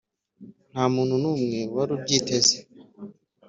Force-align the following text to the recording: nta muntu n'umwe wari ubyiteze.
nta 0.71 0.83
muntu 0.93 1.15
n'umwe 1.21 1.59
wari 1.75 1.91
ubyiteze. 1.97 2.55